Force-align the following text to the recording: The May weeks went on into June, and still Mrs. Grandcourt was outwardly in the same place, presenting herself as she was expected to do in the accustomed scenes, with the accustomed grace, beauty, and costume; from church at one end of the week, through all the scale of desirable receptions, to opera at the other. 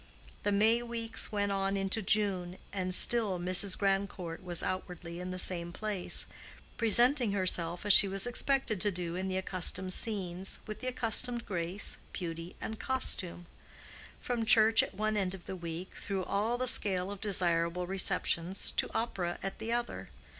The 0.41 0.51
May 0.51 0.81
weeks 0.81 1.31
went 1.31 1.51
on 1.51 1.77
into 1.77 2.01
June, 2.01 2.57
and 2.73 2.95
still 2.95 3.37
Mrs. 3.37 3.77
Grandcourt 3.77 4.43
was 4.43 4.63
outwardly 4.63 5.19
in 5.19 5.29
the 5.29 5.37
same 5.37 5.71
place, 5.71 6.25
presenting 6.75 7.33
herself 7.33 7.85
as 7.85 7.93
she 7.93 8.07
was 8.07 8.25
expected 8.25 8.81
to 8.81 8.89
do 8.89 9.15
in 9.15 9.27
the 9.27 9.37
accustomed 9.37 9.93
scenes, 9.93 10.57
with 10.65 10.79
the 10.79 10.87
accustomed 10.87 11.45
grace, 11.45 11.97
beauty, 12.13 12.55
and 12.59 12.79
costume; 12.79 13.45
from 14.19 14.43
church 14.43 14.81
at 14.81 14.95
one 14.95 15.15
end 15.15 15.35
of 15.35 15.45
the 15.45 15.55
week, 15.55 15.93
through 15.93 16.23
all 16.25 16.57
the 16.57 16.67
scale 16.67 17.11
of 17.11 17.21
desirable 17.21 17.85
receptions, 17.85 18.71
to 18.77 18.89
opera 18.95 19.37
at 19.43 19.59
the 19.59 19.71
other. 19.71 20.09